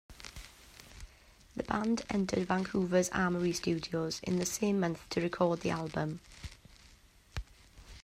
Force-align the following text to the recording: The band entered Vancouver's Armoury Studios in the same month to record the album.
The 1.55 1.61
band 1.61 2.01
entered 2.09 2.47
Vancouver's 2.47 3.09
Armoury 3.09 3.51
Studios 3.53 4.19
in 4.23 4.39
the 4.39 4.47
same 4.47 4.79
month 4.79 5.07
to 5.09 5.21
record 5.21 5.59
the 5.61 5.69
album. 5.69 6.21